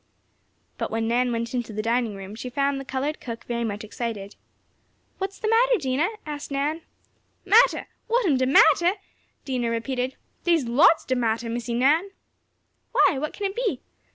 [0.79, 3.83] But when Nan went to the dining room, she found the colored cook very much
[3.83, 4.35] excited.
[5.19, 6.81] "What is the matter, Dinah?" asked Nan.
[7.45, 7.85] "Mattah!
[8.07, 8.95] What am de mattah?"
[9.45, 12.09] Dinah repeated, "Dey's lots de mattah, Missie Nan."
[12.93, 13.83] "Why, what can it be?"